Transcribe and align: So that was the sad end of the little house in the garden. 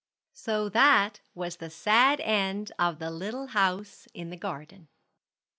So 0.33 0.67
that 0.69 1.21
was 1.35 1.57
the 1.57 1.69
sad 1.69 2.19
end 2.21 2.71
of 2.79 2.97
the 2.97 3.11
little 3.11 3.45
house 3.53 4.07
in 4.15 4.31
the 4.31 4.35
garden. 4.35 4.87